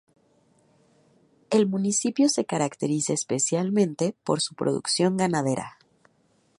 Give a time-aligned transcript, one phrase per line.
[1.51, 5.77] El municipio se caracteriza especialmente por su producción ganadera.